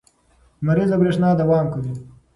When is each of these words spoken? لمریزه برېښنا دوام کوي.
لمریزه 0.63 0.95
برېښنا 1.01 1.29
دوام 1.41 1.65
کوي. 1.73 1.93